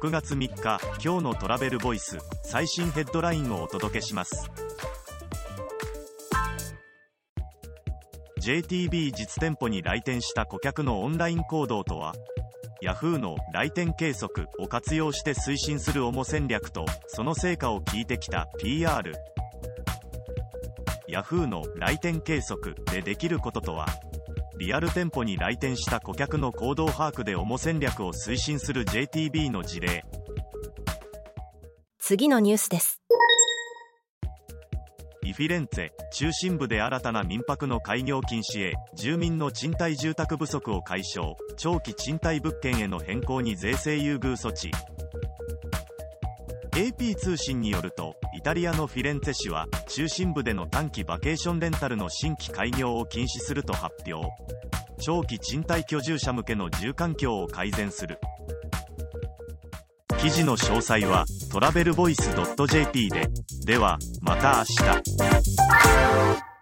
[0.00, 4.48] 6月3日今日のトラベルボイス最新ヘッドラインをお届けします。
[8.40, 12.14] JTB 実店舗に来店した顧客のオンライン行動とは
[12.80, 19.12] Yahoo の来店計測を活用して推進する主戦略とその成果を聞いてきた PR
[21.08, 23.88] Yahoo の来店計測でできることとは
[24.58, 30.04] リアル店舗に来店した顧客の行動把握で主戦略を推進する JTB の事例。
[32.00, 33.00] 次のニュースです。
[35.22, 41.36] イフィレンツェ中心部で新たな民泊の開業禁止へ住民の賃貸住宅不足を解消。
[41.56, 44.72] 長期賃貸物件への変更に税制優遇措置
[46.78, 54.30] AP 通信によるとイタリアのフィレンツェ市は中心部での短期バケーションレンタルの新規開業を禁止すると発表。
[55.00, 58.20] 長期賃貸居住者向けの住環境を改善する。
[60.20, 62.30] 記事の詳細はトラベルボイス
[62.68, 63.28] .jp で。
[63.66, 66.47] ではまた明日。